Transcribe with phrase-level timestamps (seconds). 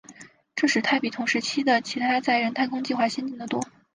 [0.55, 3.61] 这使它比同时期其它的载人太空计划先进得多。